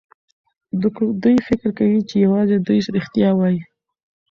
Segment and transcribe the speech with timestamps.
[1.23, 3.59] دوی فکر کوي چې يوازې دوی رښتيا وايي.